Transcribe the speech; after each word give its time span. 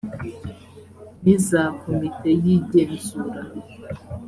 n 1.23 1.25
iza 1.33 1.61
komite 1.81 2.29
y 2.43 2.47
igenzura 2.55 3.41